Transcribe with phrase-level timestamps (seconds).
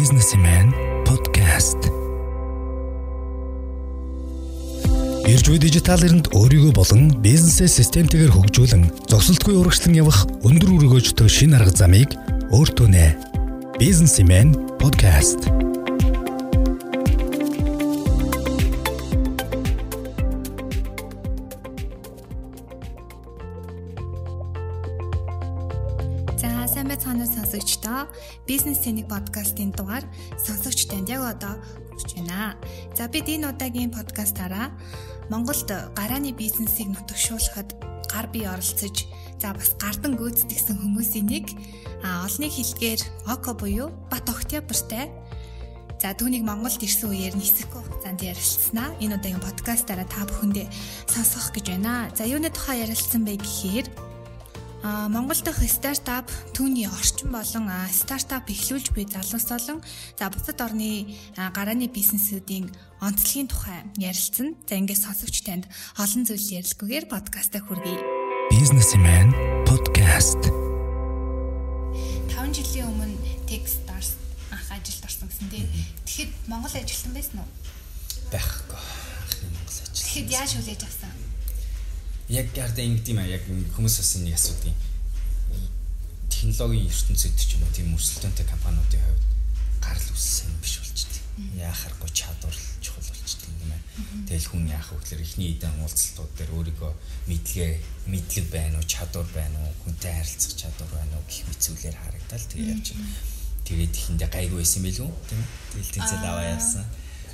[0.00, 0.72] Businessman
[1.04, 1.76] podcast.
[5.28, 11.52] Ирж буй дижитал эринд өөрийгөө болон бизнесээ системтэйгээр хөгжүүлэн зогсолтгүй урагшлан явах өндөр өргөөжтэй шин
[11.52, 12.16] арга замыг
[12.48, 13.12] өөртөө нэ.
[13.76, 15.69] Businessman podcast.
[26.40, 28.08] За сайн байцгаана уу сонсогчдоо.
[28.48, 30.08] Бизнес Сэник подкастын дугаар
[30.40, 31.60] сонсогч танд яг одоо
[31.92, 32.56] хүрч байна.
[32.96, 34.72] За бид энэ удаагийн подкастаараа
[35.28, 37.76] Монголд гарааны бизнесийг нутагшуулахад
[38.08, 39.04] гар бие оролцож
[39.36, 41.52] за бас гардан гүйцэтгэсэн хүмүүсийн нэг
[42.00, 45.12] а олонний хэлгээр Око буюу Бат Октябртай
[46.00, 50.72] За түүнийг Монголд ирсэн үеэр нисэхгүй хугацаанд ярилцсанаа энэ удаагийн подкастаараа та бүхэндээ
[51.04, 52.08] сонсгох гэж байна.
[52.16, 54.09] За юуны тухай ярилцсан бэ гэхээр
[54.82, 59.84] А Монгол дахь стартап түүний орчин болон стартап эхлүүлж буй залуус болон
[60.16, 62.72] за бусад орны гарааны бизнесүүдийн
[63.04, 64.56] онцлогийн тухай ярилцсан.
[64.64, 65.68] За ингээд сонсогч танд
[66.00, 68.00] олон зүйл ярилцгүйгээр подкастаа хүргэе.
[68.56, 69.36] Businessman
[69.68, 70.40] podcast.
[72.32, 74.16] 5 жилийн өмнө Techstars
[74.48, 75.68] анх ажилд орсон гэсэн тийм.
[76.08, 77.48] Тэгэхэд Монгол ажилтан байсан уу?
[78.32, 79.92] байхгүй анхны Монгол ажил.
[79.92, 81.19] Тэгэхэд яаж хүлээж авсан?
[82.30, 83.42] Яг яарда ингэдэм аа яг
[83.74, 84.78] хүмүүс бас нэг асуудгийн
[86.30, 89.24] технологийн ертөнцид ч юм уу тийм өрсөлдөөнтэй компаниудын хувьд
[89.82, 91.22] гарал үүссэн биш болчихдээ.
[91.58, 93.84] Яахаргүй чадвар чухал болчихдээ юм байна.
[94.30, 96.92] Тэгэл хүн яах вэ гэхээр эхний эдэн уулзалтууд дээр өөрийгөө
[97.28, 97.72] мэдлэгээ
[98.08, 102.46] мэдлэг байна уу, чадвар байна уу, хүнтэй харилцах чадвар байна уу гэх мэт зүйлээр харагдал
[102.46, 103.10] тэгээ явж байна.
[103.66, 105.42] Тэгээд ихэндээ гайгүй байсан байлгүй тийм.
[105.74, 106.86] Тэгэл тэнцэл аваа явсан.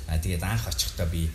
[0.07, 1.29] А тэгээд анх очихдоо би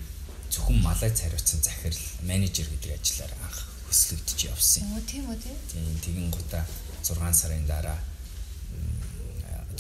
[0.53, 3.59] зөвхөн малай цариуцсан захирал менежер гэдэг ажлаар анх
[3.89, 4.85] хөслөгдөж явсан.
[4.93, 5.57] Оо тийм үү тийм.
[6.05, 6.61] Тэгин гута
[7.03, 7.99] 6 сарын дараа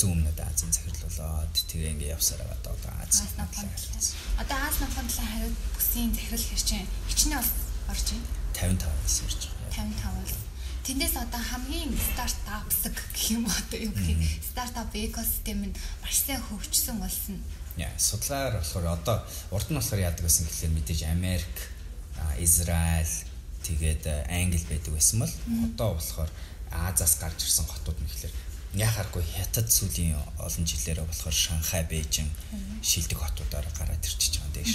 [0.03, 3.23] зүүн өмнөд Азийн захирлуулаад тэгээ ингээ явсаар байгаа одоо Ази.
[3.23, 3.69] Аас намхан.
[4.42, 7.45] Одоо намхан талаа хариуд бүсийн захирал хэр чинь хичнээн
[7.92, 8.27] орж байна.
[8.57, 9.86] 55-аас ирж байгаа.
[9.92, 10.52] 55 бол
[10.83, 16.43] тэндээс одоо хамгийн стартапсаг гэх юм уу одоо юу гэх стартап экосистем нь маш сайн
[16.43, 17.39] хөгжсөн болсон.
[17.79, 19.17] Яа, судлаар болохоор одоо
[19.55, 21.57] урд нь болохоор яадаг гэсэн гэхэлээ мэдээж Америк,
[22.43, 23.15] Израиль
[23.63, 25.35] тэгээд Англи байдаг байсан бол
[25.70, 26.31] одоо болохоор
[26.73, 28.35] Азаас гарч ирсэн хотууд нь гэхэлэр
[28.75, 32.29] яхааргүй хятад сүлийн олон жилээрээ болохоор Шанхай, Бээжин
[32.81, 34.73] шилдэг хотуудаар гараад ирчихэж байгаа дээш.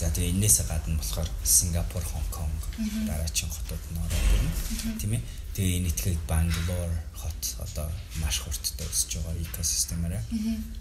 [0.00, 2.62] За тэгээ энээсээ гадна болохоор Сингапур, Хонконг
[3.06, 4.52] дараагийн хотууд нь ороод ирнэ.
[4.80, 5.22] Тийм ээ.
[5.54, 7.86] Тэгээ энэ итгэхэд Бангалор хот одоо
[8.22, 10.22] маш хурдтай өсөж байгаа экосистемээрээ.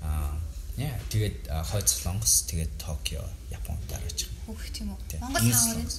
[0.05, 0.39] Аа
[0.79, 4.31] яа тэгээд хойд Солонгос тэгээд Токио, Японд дараач.
[4.47, 5.19] Хөөх тийм үү.
[5.19, 5.97] Монгол Солонгос.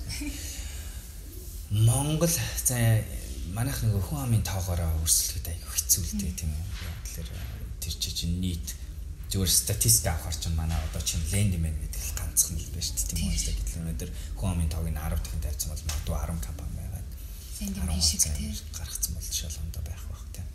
[1.71, 2.79] Монгол за
[3.53, 6.65] манайх нөгөө хүн амын тоогоороо өрсөлдөд аяг хэцүү л дээ тийм үү.
[7.05, 7.29] Тэгэхээр
[7.85, 8.69] тэр чинь нийт
[9.29, 13.09] зүгээр статистик авахар чинь манай одоо чинь лендмен гэдэг л ганцхан л байна шүү дээ
[13.13, 13.37] тийм үү.
[13.61, 16.80] Гэтэл өнөөдөр хүн амын тоог нь 10 дахин тавьсан бол магадгүй 10 компани
[17.61, 18.51] байгаад Сэндэмэн шиг тий.
[18.73, 20.47] гаргацсан бол шалгондоо байх бах тийм.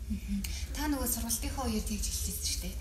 [0.73, 2.75] Та нөгөө сургалтынхаа үеэр тэгж хэлчихсэн шүү дээ.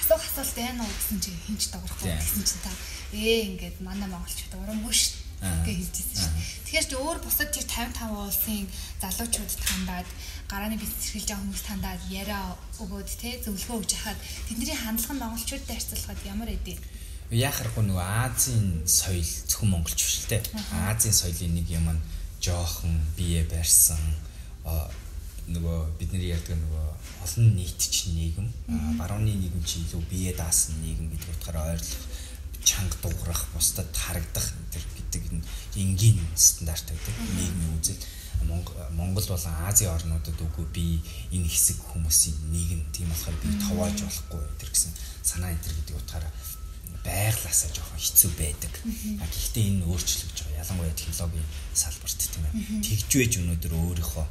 [0.00, 2.20] Асуух асуулт байна уу гэсэн чи хинч даграхгүй Тийм.
[2.20, 2.72] гэсэн чи та
[3.16, 5.16] ээ ингээд манай монголчууд урамгүй шүү
[5.64, 6.46] гэж хэлчихсэн шүү дээ.
[6.68, 8.64] Тэгэхээр чи өөр бусад чи 55 улсын
[9.00, 10.08] залуучууд тандаад
[10.50, 12.42] гарааны бизнес эрхэлж байгаа хүмүүс тандаад яриа
[12.82, 14.18] өгөөд те зөвлөгөө өгж хахад
[14.50, 16.78] тэдний хандлага нь монголчуудтай харьцуулахад ямар эдээ?
[17.30, 20.42] Яахаргүй нөгөө Азийн соёл зөвхөн монголч биш л дээ.
[20.90, 22.02] Азийн соёлын нэг юм нь
[22.40, 24.00] жоохон бие барьсан.
[25.50, 26.86] Нөгөө бидний ярьдаг нөгөө
[27.26, 28.48] олон нийтч нийгэм
[29.00, 32.04] барууны нийгэм чи илүү бие даасан нийгэм гэдэг утгаараа ойрлох
[32.62, 35.42] чанга дуурах бусдад харагдах тэр гэдэг энэ
[35.74, 37.98] энгийн стандарт байдаг нийгмийн үзэл.
[38.96, 40.86] Монгол болон Азийн орнуудад үгүй би
[41.34, 44.92] энэ хэсэг хүмүүсийн нийгэм тийм болохоор би товоож болохгүй тэр гэсэн
[45.22, 46.32] санаа энэ гэдэг утгаараа
[47.04, 48.72] байглаасаа жоохон хэцүү байдаг.
[49.20, 50.60] Гэхдээ энэ өөрчлөгдөж байгаа.
[50.62, 52.54] Ялангуяа технологийн салбарт тийм ээ.
[52.84, 54.26] Тэгжвэж өнөөдөр өөрийнхөө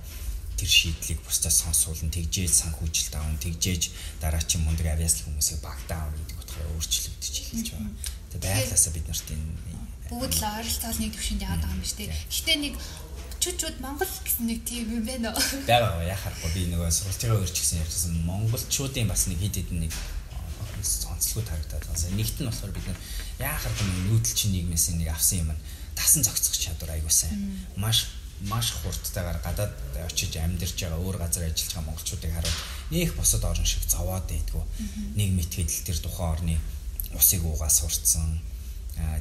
[0.59, 3.83] тэр шийдлийг бусдаас сонсуулна, тэгжээж санхүүжилт аавн, тэгжээж
[4.19, 7.93] дараачийн мундаг авиаслал хүмүүсийг багтаав гэдэг утгаараа өөрчлөгдөж эхэлж байгаа.
[8.27, 9.47] Тэгээ байглаасаа бид нарт энэ
[10.09, 12.09] Бүгд л ойролцоол нэг төвшөнд яваад байгаа юм биш үү?
[12.09, 12.73] Гэхдээ нэг
[13.39, 15.45] чүчүүд Монгол гэсэн нэг тийм юм байна уу?
[15.69, 19.93] байгаа яхахгүй би нөгөө сургалтын өрч гэсэн ярьсан монголчуудын бас нэг хэд хэдэн нэг
[20.83, 22.15] онцлогуд харагдаад байна.
[22.17, 22.99] Нэгт нь болохоор бид нар
[23.39, 25.51] яахаар юм нүүдэлчин нийгмээс нэг авсан юм
[25.95, 27.59] тасан зохицох чадвар айгуу сайн.
[27.75, 28.07] Маш
[28.47, 29.73] маш хурдтайгаар гадаад
[30.07, 32.57] очиж амьдарч байгаа өөр газар ажиллаж байгаа монголчуудыг хараад
[32.91, 34.63] нөх босод орн шиг зовоод байдгүй.
[35.19, 36.55] Нэг мэтгэл тэр тухайн орны
[37.19, 38.39] усыг уугаа сурцсан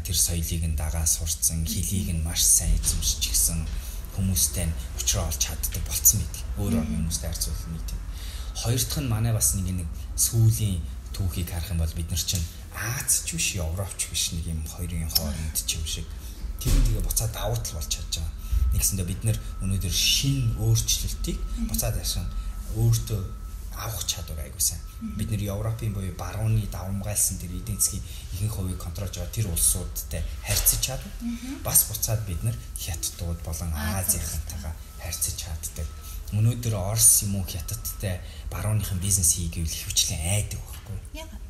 [0.06, 3.66] тэр соёлыг нь дагаа сурцсан хэлийг нь маш сайн эзэмшиж гисэн
[4.14, 6.34] хүмүүстэй нь уулзраа олж чаддаг болцсон мэт.
[6.58, 7.90] Өөр орны хүмүүстэй харьцуулах нийт.
[8.54, 10.78] Хоёр дахь нь манай бас нэг нэг сүүлийн
[11.16, 12.44] түүхийг харах юм бол бид нар чинь
[12.78, 17.32] Аз ч биш, Европч биш нэг юм хоёрын хооронд ч юм шиг нь тэгээ буцаад
[17.32, 18.34] давуу тал болж чадж байгаа.
[18.74, 22.26] Нэгсэндээ бид нар өнөөдөр шин өөрчлөлтийг буцаад яшин
[22.78, 23.20] өөртөө
[23.78, 24.82] авах чадвар айгуу сайн.
[25.18, 30.22] Бид нэр Европын буюу барууны давамгайлсан тэр эдийн засгийн ихэнх хувийг контролж байгаа тэр улсуудтай
[30.42, 31.14] харьцаж чадвар.
[31.62, 35.86] Бас буцаад бид нар хятадууд болон Азийнхантайгаа харьцаж чаддаг.
[36.36, 38.20] Өнөөдөр Орос юм уу хятадтай
[38.52, 40.98] барууныхан бизнес хийгээвэл хөвчлэн айдаг байхгүй.
[41.24, 41.44] Яагаад?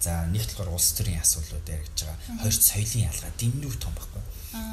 [0.00, 2.40] За нэг талаар улс төрийн асуудлууд яригдж байгаа.
[2.40, 4.22] Хоёр соёлын ялгаа дэмнүү том байхгүй.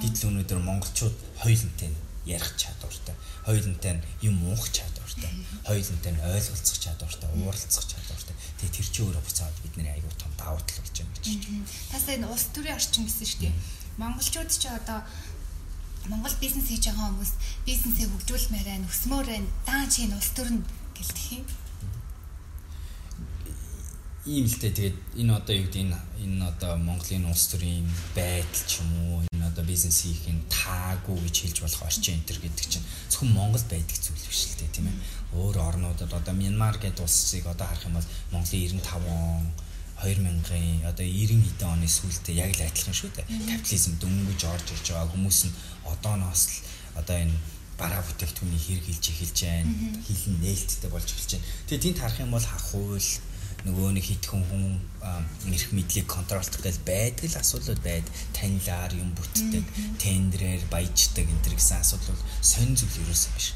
[0.05, 1.89] Гэтэл өнөөдөр монголчууд хоёулантай
[2.27, 3.15] ярих чадвартай.
[3.43, 5.31] Хоёулантай юм уух чадвартай.
[5.65, 8.35] Хоёулантай ойлголцох чадвартай, ууралцах чадвартай.
[8.61, 11.65] Тэгээ тэр чинь өөрөө буцаад бидний аягүй том давуу тал болж байгаа гэж байна.
[11.91, 13.55] Тас энэ улс төрийн орчин гэсэн шүү дээ.
[13.97, 14.99] Монголчууд ч одоо
[16.05, 17.33] Монгол бизнес хийж байгаа хүмүүс
[17.67, 19.49] бизнесээ хөгжүүлмээр байна, өсмөр байна.
[19.65, 20.61] Даан чинь улс төр нь
[20.95, 21.45] гэлтэх юм
[24.27, 28.63] ийм л дээ тэгээд энэ одоо юу гэдэг энэ энэ одоо Монголын улс төрийн байдал
[28.67, 32.65] ч юм уу энэ одоо бизнес хийхин таагүй гэж хэлж болох орчин энэ төр гэдэг
[32.67, 34.97] чинь зөвхөн Монгол байдаг зүйл биш л дээ тийм ээ
[35.31, 39.47] өөр орнуудад одоо Мянмар гэдэг улсыг одоо харах юм бол Монголын 95 он
[40.01, 43.25] 2000-ын одоо 90 хэдэн оны сүүлдээ яг л адилхан шүү дээ.
[43.49, 45.57] Капитализм дөнгөж орж ирж байгаа хүмүүс нь
[45.89, 46.55] одооноос л
[47.01, 47.35] одоо энэ
[47.77, 49.73] бараа бүтээгдэхүүний хэрэг хэлж эхэлж байна.
[50.05, 51.49] Хилэн нээлттэй болж эхэлж байна.
[51.65, 53.09] Тэгээ тэнд харах юм бол хахуул
[53.65, 54.65] нөгөө нэг хитгэн хүн
[55.49, 58.05] эрх мэдлийг контролдох гэж байдаг л асуудлууд байд
[58.37, 59.65] танилаар юм бүтдэг
[59.97, 63.47] тендерээр баяждаг энэ төр гэсэн асуудал сонь зүйл ерөөсөө биш.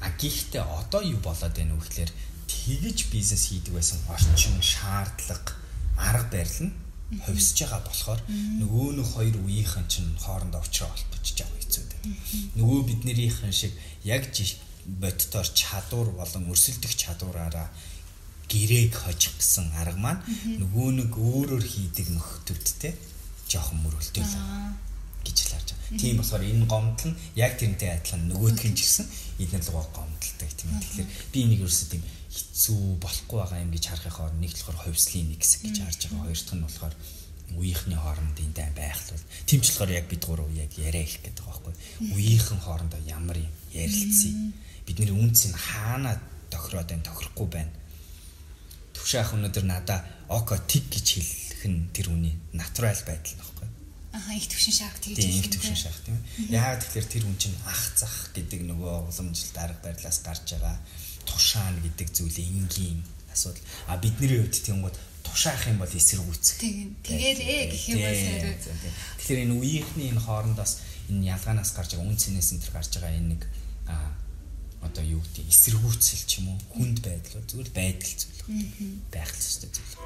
[0.00, 2.10] А гэхдээ одоо юу болоод байна вэ гэхээр
[2.48, 5.52] тэгж бизнес хийдэг байсан орчин шаардлага
[5.96, 6.72] арга барил нь
[7.24, 8.20] хувьсж байгаа болохоор
[8.60, 12.04] нөгөө нэг хоёр үеийнхэн чинь хоорондоо уулзраа холбож байгаа хэцүү дээ.
[12.58, 14.24] Нөгөө биднэрийнхэн шиг яг
[14.84, 17.68] боддоор чадвар болон өрсөлдөх чадвараараа
[18.52, 20.20] гэрээг хожих гэсэн арга маань
[20.60, 22.92] нөгөө нэг өөрөөр хийдэг нөхдөдтэй
[23.48, 24.36] жоохон мөрөлтөө л
[25.24, 26.00] гэж л харж байгаа.
[26.00, 29.06] Тийм болохоор энэ гомдол нь яг тэрнтэй адилхан нөгөөдгөн ч гэсэн
[29.40, 30.70] эдгээр лугаа гомдолтой тийм.
[30.76, 32.02] Тэгэхээр би энийг ерөөсөө тийм
[32.34, 36.24] хэцүү болохгүй байгаа юм гэж харахын хооронд нэг талаар хувьслын нэг хэсэг гэж харж байгаа.
[36.26, 36.94] Хоёр дахь нь болохоор
[37.54, 41.44] үеийнхний хоорондын дай байх л тийм ч болохоор яг бид гурав яг яриа их гэдэг
[41.46, 41.74] байгаа байхгүй.
[42.18, 44.34] Үеийнхэн хоорондоо ямар юм ярилцъя.
[44.84, 46.18] Бидний үнц нь хаана
[46.50, 47.72] тохироод байна, тохирохгүй байна
[49.04, 50.00] төвшаах өнөдөр надаа
[50.32, 53.68] око тиг гэж хэлэх нь тэр үний натурал байдал нөхгүй.
[54.16, 55.44] Аха их төвшин шаах тэгж хэлсэн.
[55.44, 56.56] Их төвшин шаах тийм ээ.
[56.56, 60.76] Яагаад тэгэхээр тэр хүн чинь ах зах гэдэг нөгөө уламжлалт арга барилаас гарч байгаа
[61.26, 63.00] тушаан гэдэг зүйлээ энгийн
[63.32, 63.64] асуудал.
[63.88, 66.60] А бидний хувьд тиймгүүд тушаах юм бол эсэргүүцэх.
[67.02, 68.54] Тэгээрээ гэх юм бол хариу.
[69.18, 70.72] Тэгэхээр энэ үеийнхний энэ хоорондоос
[71.10, 73.42] энэ ялгаанаас гарч байгаа үн цэнээс энэ төр гарч байгаа энэ нэг
[74.84, 78.40] одоо юу гэдэг эсэргүүцэл ч юм уу хүнд байдал зүгээр байдал зүйл
[79.08, 79.96] байх л ёстой зүйл.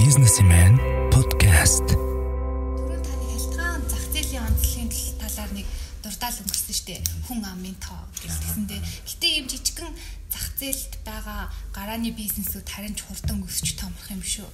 [0.00, 0.72] Businessman
[1.12, 1.84] podcast.
[1.84, 4.88] Түрүүн таны хялтгаан зах зээлийн онцлогийн
[5.20, 5.66] талаар нэг
[6.02, 7.00] дурдаал өнгөрсөн шүү дээ.
[7.28, 8.80] Хүн амын тоо гэсэндээ.
[8.80, 9.92] Гэтэ ийм жижигхэн
[10.32, 14.48] зах зээлд байгаа гарааны бизнесүүд харин ч хурдан өсч томрох юм шүү.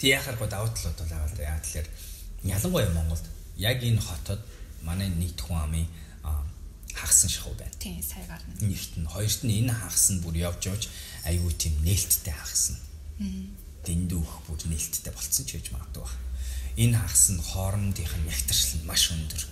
[0.00, 1.48] Тэг яхаар гоо давуу талууд бол байгаа л да.
[1.50, 1.88] Яа тэгэхээр
[2.56, 3.26] ялангуяа Монголд
[3.58, 4.40] яг энэ хотод
[4.86, 5.86] манай нийт хүн амын
[6.96, 7.72] хагасан шахуу байна.
[7.78, 8.52] Тийм сая гарна.
[8.60, 10.88] Нэгт нь хоёрт нь энэ хагас нь бүр явж явж
[11.28, 12.80] айгүй тийм нээлттэй хагас нь.
[13.84, 16.25] Дэндүүх бүр нээлттэй болцсон ч гэж магадгүй байна.
[16.76, 19.42] Энэ хагас нь хоорондынх нь ягтаршил нь маш өндөр.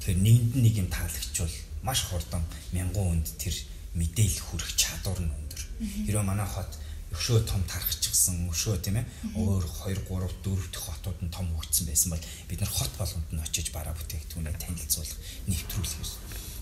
[0.00, 3.54] Тэгэхээр нэгэнд нэг юм таалагчвал маш хурдан мянган хүнд тэр
[3.98, 5.62] мэдээлэл хүрэх чадвар нь өндөр.
[6.06, 6.70] Хэрвээ манай хот
[7.10, 11.90] өшөө том тархчихсан өшөө тийм ээ өөр 2 3 4 дэх хотууд нь том хөгжсөн
[11.90, 15.18] байсан бол бид нар хот болгонд нь очиж бараа бүтээгдэхүүнээ танилцуулах
[15.50, 16.06] нэвтрүүлэх юм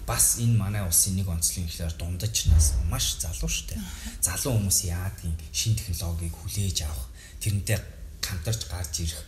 [0.09, 3.81] бас энэ манай улсын нэг онцлог ихлээр дундаж нас маш залуу шүү дээ.
[4.25, 7.13] Залуу хүмүүс яадгийн шин технологиг хүлээж авах,
[7.45, 7.77] тэрнтэй
[8.25, 9.21] хамтарч гарч ирэх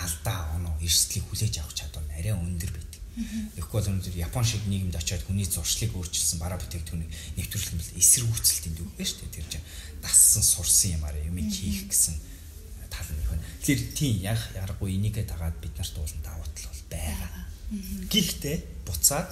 [0.00, 3.00] алдаа оноо эрсдлийг хүлээж авах чадвар нь арай өндөр байдаг.
[3.12, 8.74] Тэгэхгүй бол өнөөдөр Япон шиг нийгэмд очиод хүний зуршлыг өөрчилсөн бараа бүтээгдэхүүнийг нэвтрүүлэх нь эсэргүүцэлтийн
[8.76, 9.36] дүг байна шүү дээ.
[9.36, 9.68] Тэр чинь
[10.00, 12.16] дассан сурсан юмараа юм хийх гэсэн
[12.88, 13.44] тал нь байна.
[13.60, 17.30] Тэгэхээр тийм яг яргагүй энийгээ дагаад бид нарт уулын давуу тал бол байгаа.
[18.08, 18.56] Гэхдээ
[18.88, 19.28] буцаад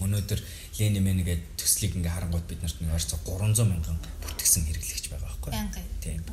[0.00, 0.40] Өнөөдөр
[0.80, 5.28] Ленин мэн гэдэг төслийг ингээ харангууд бид нарт нэг ойрцоо 300 мянган бүртгэсэн хэрэглэгч байгаа
[5.28, 6.24] байхгүй юу?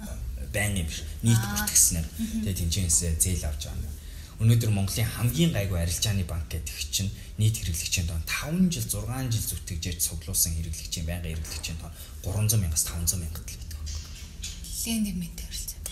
[0.47, 0.55] Тийм.
[0.55, 1.03] Байнгын биш.
[1.21, 2.03] Нийт бүртгэсэн.
[2.43, 3.93] Тэгээ тэнцэнээс зээл авч байгаа.
[4.37, 7.09] Өнөөдөр Монголын хамгийн гайгүй арилжааны банк гэдэг чинь
[7.41, 12.85] нийт хэрэглэгчийн тоон 5 жил 6 жил зүтгэжээд цуглуулсан хэрэглэгчийн байнгын хэрэглэгчийн тоон 300 мянгаас
[12.85, 13.81] 500 мянгад л байдаг.
[14.85, 15.33] Ленин мэн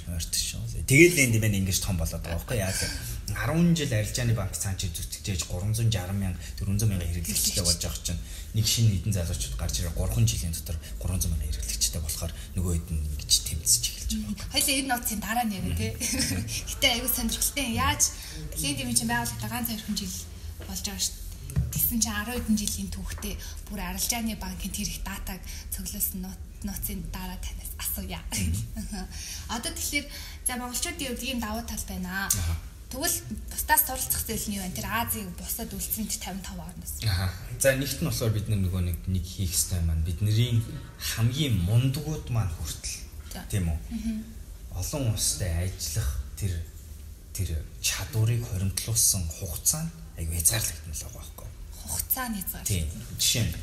[0.06, 0.86] шүү.
[0.86, 2.94] Тэгээд ленд мэн ингэж том болоод байгаа байхгүй яа гэхээр
[3.26, 8.22] 10 жил арилжааны банк цаан чи зүтгэж 360 мянга 400 мянга хэрэглэгчтэй болж байгаа чинь
[8.54, 12.90] нэг шинэ эдэн залуучууд гарч ирээ 3 жилийн дотор 300 мянга хэрэглэгчтэй болохоор нөгөө хэд
[12.94, 14.48] нь ингэж тэмцэж эхэлж байгаа.
[14.54, 15.92] Хоёлаа энэ ноцын дараа нэрэ тий.
[16.70, 18.02] Гэтэ аюу сонирхолтой яаж
[18.62, 20.16] LinkedIn чинь байгуулагдаа ганц 2 жил
[20.70, 21.18] болж байгаа шүү.
[21.74, 23.34] Тэгсэн чинь 10 хэдэн жилийн түүхтэй
[23.68, 25.42] бүр арилжааны банкын тэр их датаг
[25.74, 26.24] цуглуулсан
[26.64, 28.20] нууцын дараа танаас асууя.
[29.48, 30.08] Одоо тэгэхээр
[30.44, 32.28] за монголчуудын хувьд ийм давуу тал байна.
[32.92, 33.18] Тэгвэл
[33.50, 34.75] бусдаас суралцах зүйл нь юу вэ?
[34.75, 36.94] Тэр Азийн бусад үлдсэнд 55 орноос.
[37.08, 37.32] Аа.
[37.60, 40.62] За нэгт нь болохоор бид нөгөө нэг нэг хийх ёстой маань бидний
[41.16, 43.80] хамгийн мундагуд маань хүртэл тийм үү?
[44.75, 46.54] Олон улстай ажиллах тэр
[47.34, 47.50] тэр
[47.82, 51.50] чадварыг хоримтлуулсан хугацаа нь айгүй хязгаарлагдсан л байгаа байхгүй.
[51.80, 52.64] Хугацааны зар.
[52.64, 52.88] Тийм.
[53.20, 53.54] Жишээ нь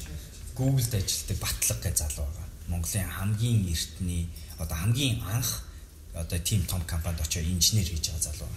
[0.59, 2.52] Google-д ажилладаг Батлаг гэж залуу байгаа.
[2.73, 5.69] Монголын хамгийн эртний одоо хамгийн анх
[6.15, 8.49] одоо тийм том компанид очиж инженер хийж байгаа залуу.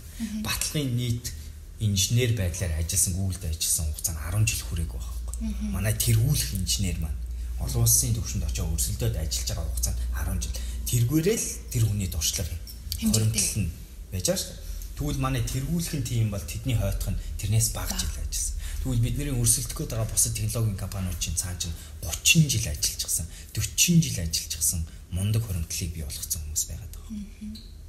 [0.43, 1.33] Батлагын нийт
[1.79, 5.35] инженер байдлаар ажилласан Google-д ажилласан хугацаа нь 10 жил хүрээгүй байхгүй.
[5.75, 7.19] Манай тэргүүлэх инженер маань
[7.59, 10.55] олон улсын төвшөнд очиж өрсөлдөөд ажиллаж байгаа хугацаа нь 10 жил.
[10.89, 13.11] Тэргүүрэл тэр хүний дуршлага юм.
[13.11, 13.71] Хоримтлал нь
[14.11, 14.55] байж байгаа шүү.
[14.95, 18.55] Тэгвэл манай тэргүүлэхин тим бол тэдний хойтох нь тэрнээс бага жил ажилласан.
[18.85, 21.73] Тэгвэл бидний өрсөлдөх гээд байгаа бусад технологийн компаниуд чинь цаана чинь
[22.05, 23.25] 30 жил ажиллаж гисэн,
[23.57, 27.17] 40 жил ажиллаж гисэн мундаг хуримтлалыг бий болгоцсон хүмүүс байгаад байгаа.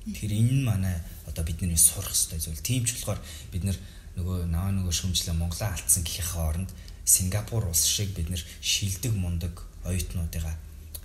[0.09, 0.97] Тэгэхээр энэ нь манай
[1.29, 2.65] одоо бидний сурах хэрэгтэй зүйл.
[2.65, 3.21] Тийм ч болохоор
[3.53, 3.69] бид
[4.17, 6.71] нөгөө наваа нөгөө шөмжлөө Монголоо алдсан гэхийнхээ оронд
[7.05, 9.53] Сингапур улс шиг бид нэр шилдэг мундаг
[9.85, 10.57] оюутнуудыгаа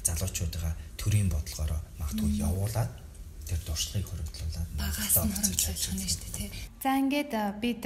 [0.07, 2.91] залуучуудыгаа төрийн бодлогоор магадгүй явуулаад
[3.43, 6.49] тэр дуршлагыг хөрвүүлүүлээд багаас нь хөрвүүлэх нь шүү дээ тий.
[6.79, 7.83] За ингээд бид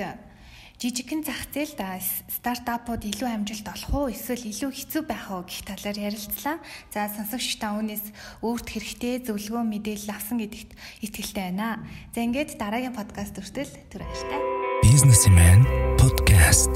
[0.76, 1.80] жижигхэн зах зээлд
[2.28, 6.60] стартапууд илүү амжилт олох уу эсвэл илүү хэцүү байх уу гэх талаар ярилцлаа.
[6.92, 8.12] За сонсогч та үүнээс
[8.44, 10.72] өөрт хэрэгтэй зөвлөгөө мэдээлэл авсан гэдэгт
[11.08, 11.80] итгэлтэй байна.
[12.12, 14.42] За ингээд дараагийн подкаст хүртэл түр аялтай.
[14.84, 15.64] Businessman
[15.96, 16.74] podcast.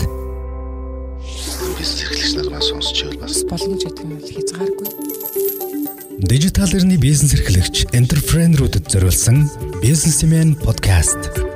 [1.75, 4.89] Бизнес эрхлэгч нараас сонсч байвал бас боломж гэдэг нь хязгааргүй.
[6.23, 9.47] Дижитал эрхний бизнес эрхлэгч энтерпренерүүдэд зориулсан
[9.83, 11.49] Businessman podcast